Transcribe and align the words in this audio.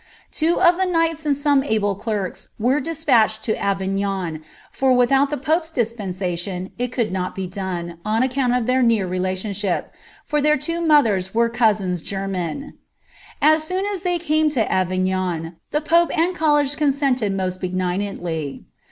Two 0.31 0.59
of 0.59 0.77
the 0.77 0.85
knights 0.85 1.27
and 1.27 1.37
some 1.37 1.63
able 1.63 1.93
clerks 1.93 2.47
were 2.57 2.79
des 2.81 2.95
1 3.05 3.27
to 3.43 3.55
Arignon; 3.63 4.41
for 4.71 4.93
without 4.93 5.29
the 5.29 5.37
pope's 5.37 5.69
dispensation 5.69 6.71
it 6.79 6.91
could 6.91 7.11
not 7.11 7.37
f, 7.37 7.97
on 8.03 8.23
account 8.23 8.55
of 8.55 8.65
their 8.65 8.81
near 8.81 9.05
relationship, 9.05 9.93
for 10.25 10.41
their 10.41 10.57
two 10.57 10.81
mothers 10.81 11.29
nisins 11.35 12.01
german. 12.03 12.79
As 13.43 13.63
soon 13.63 13.85
as 13.85 14.01
they 14.01 14.17
came 14.17 14.49
to 14.49 14.65
Arignon, 14.75 15.57
the 15.69 15.81
pope 15.81 16.09
and 16.17 16.35
consented 16.35 17.31
most 17.31 17.61
benignantly. 17.61 18.65